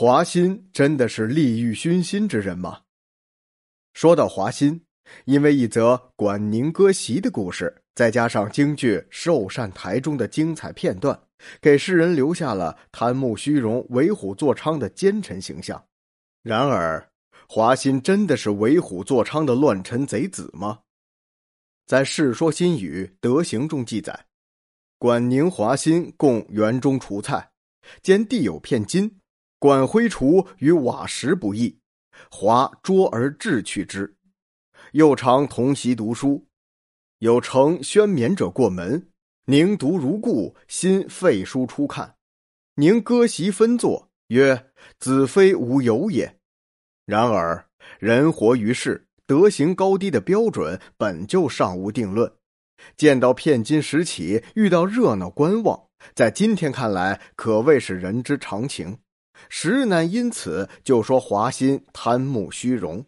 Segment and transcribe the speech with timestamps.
[0.00, 2.80] 华歆真的是利欲熏心之人吗？
[3.92, 4.80] 说到华歆，
[5.26, 11.20] 因为一则管宁割席的故事，再加上京剧《寿善台》中的精彩片段，
[11.60, 15.84] 给世人留下了贪慕虚荣、为虎作伥的奸臣形象。
[16.42, 17.06] 然而，
[17.46, 20.78] 华歆真的是为虎作伥的乱臣贼子吗？
[21.84, 24.24] 在《世说新语·德行》中记载，
[24.98, 27.50] 管宁、华歆共园中除菜，
[28.02, 29.19] 见地有片金，
[29.60, 31.78] 管挥除与瓦石不易，
[32.30, 34.16] 华捉而智去之。
[34.92, 36.46] 又常同席读书，
[37.18, 39.06] 有成宣冕者过门，
[39.44, 42.14] 宁读如故，心废书出看。
[42.76, 46.38] 宁割席分坐，曰：“子非吾友也。”
[47.04, 47.66] 然而
[47.98, 49.06] 人活于世。
[49.26, 52.32] 德行高低的标准本就尚无定论，
[52.96, 58.98] 见到片金拾起，遇到热闹观望，在今天看来可谓是人之常情，
[59.48, 63.04] 实难因此就说华歆贪慕虚荣。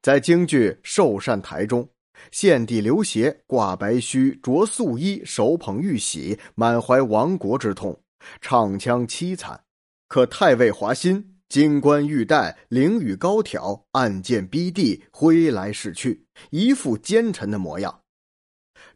[0.00, 1.88] 在京剧《寿善台》中，
[2.30, 8.00] 献帝刘协挂白须，着素衣，手捧玉玺，满怀亡国之痛，
[8.40, 9.64] 唱腔凄惨，
[10.08, 11.24] 可太尉华歆。
[11.48, 18.02] 金冠玉带，翎羽高挑，暗箭逼地，挥来势去，一副奸臣的模样。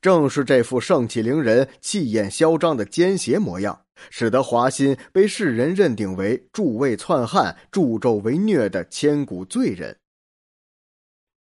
[0.00, 9.98] 正是这副盛气凌人、气焰嚣张的奸邪模样，使得华歆被世人认定为助魏篡汉、助纣为虐的千古罪人。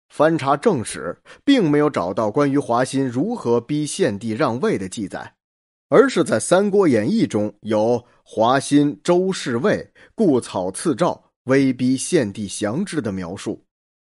[0.09, 5.35] 翻查正史，并没有找到关于华歆如何逼献帝让位的记载。
[5.89, 13.65] 而是在《三国演义》中有华歆周侍卫故草赐诏，威逼献帝降之的描述，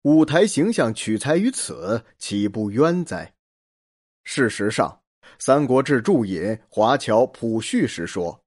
[0.03, 3.35] 舞台形象取材于此，岂不冤哉？
[4.25, 4.89] 事实上，
[5.39, 8.41] 《三国志注引《华侨谱序》时说，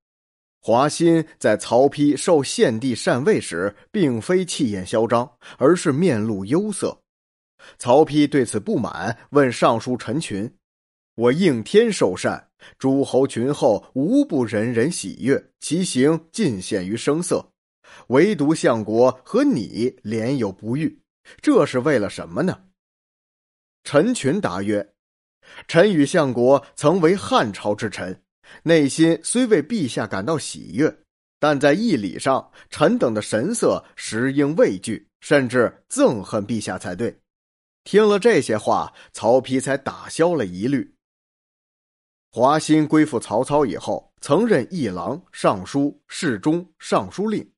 [0.61, 7.01] 华歆在曹丕受献帝禅位时，并非气焰嚣张，而是面露忧色。
[7.77, 10.53] 曹丕对此不满，问尚书陈群
[11.15, 12.45] ：“我应天受禅。”
[12.77, 17.53] 诸侯群后无不人人喜悦，其行尽显于声色，
[18.07, 20.99] 唯独相国和你连有不遇，
[21.41, 22.65] 这是为了什么呢？
[23.85, 24.93] 陈群答曰
[25.67, 28.21] ：“臣与相国曾为汉朝之臣，
[28.63, 30.93] 内心虽为陛下感到喜悦，
[31.39, 37.15] 但在义理上，臣等的神色实应畏惧，甚至憎恨陛下才对。”
[37.85, 40.93] 听了这些话，曹丕才打消了疑虑。
[42.31, 47.49] 华歆归附曹操以后，曾任议郎、尚书、侍中、尚书令。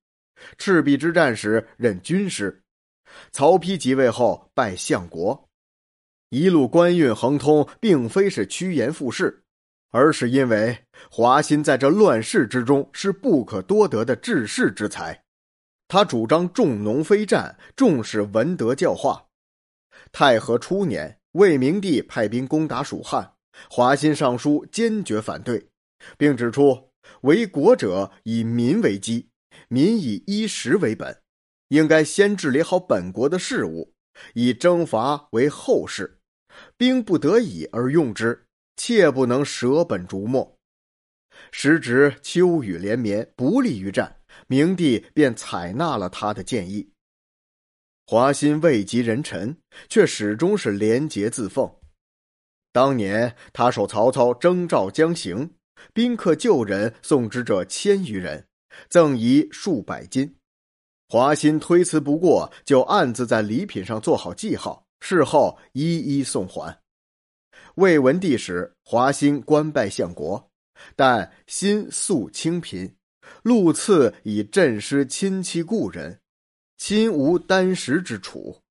[0.58, 2.62] 赤壁之战时任军师。
[3.34, 5.50] 曹丕即位后拜相国，
[6.32, 9.44] 一路官运亨通，并非是趋炎附势，
[9.90, 15.26] 而是因为华歆在这乱世之中是不可多得的治世之才。
[15.90, 19.26] 他主张重农非战，重视文德教化。
[20.14, 23.34] 太和初年，魏明帝派兵攻打蜀汉。
[23.70, 25.68] 华歆上书坚决反对，
[26.18, 26.92] 并指出：
[27.24, 29.28] 为国者以民为基，
[29.68, 31.22] 民以衣食为本，
[31.68, 33.94] 应该先治理好本国的事务，
[34.34, 36.20] 以征伐为后事。
[36.78, 38.46] 兵不得已而用之，
[38.76, 40.58] 切不能舍本逐末。
[41.52, 44.18] 时值秋雨连绵，不利于战，
[44.48, 46.92] 明帝便采纳了他的建议。
[48.06, 49.58] 华歆位极人臣，
[49.88, 51.74] 却始终是廉洁自奉。
[52.74, 55.56] 当年他受曹操征召将行，
[55.94, 58.46] 宾客旧人送之者千余人，
[58.90, 60.36] 赠仪数百金。
[61.08, 66.80] 华歆推辞不过，就暗自在礼品上做好记号，事后一一送还。
[67.76, 70.50] 魏文帝时，华歆官拜相国，
[70.96, 72.96] 但心素清贫，
[73.44, 76.20] 禄赐以赈失亲戚故人，
[76.78, 78.62] 亲无单食之处。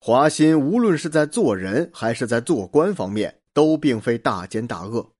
[0.00, 5.12] 华歆无论是在做人还是在做官方面，都并非大奸大恶，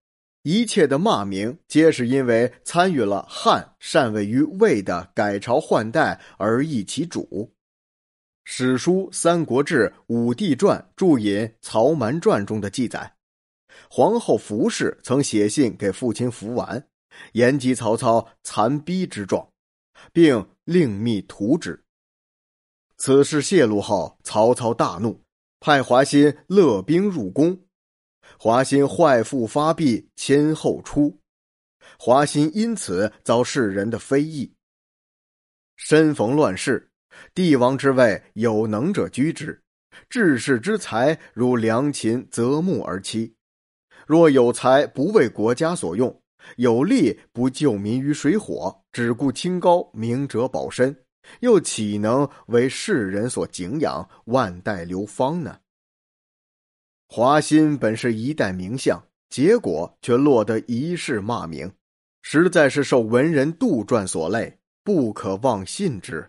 [0.43, 7.54] 一切的骂名皆是因为参与了汉禅位于魏的改朝换代而易其主。
[8.45, 13.17] 史书《三国志·武帝传》注引《曹瞒传》中的记载，
[13.89, 16.87] 皇后服氏曾写信给父亲伏完，
[17.33, 19.49] 言及曹操残逼之状，
[20.13, 21.83] 并另密图之。
[22.99, 25.21] 此事泄露后，曹操大怒，
[25.59, 27.59] 派华歆勒兵入宫。
[28.39, 31.19] 华歆坏父发币，迁后出，
[31.99, 34.53] 华歆因此遭世人的非议。
[35.77, 36.91] 身逢乱世，
[37.35, 39.61] 帝王之位，有能者居之；
[40.09, 43.33] 治世之才，如良禽择木而栖。
[44.07, 46.23] 若有才不为国家所用，
[46.57, 50.95] 有力不救民于水火，只顾清高明哲保身，
[51.41, 55.59] 又岂能为世人所敬仰，万代流芳呢？
[57.09, 61.73] 华歆本是一代名相，结果却落得一世骂名，
[62.23, 66.29] 实在是受文人杜撰所累，不可妄信之。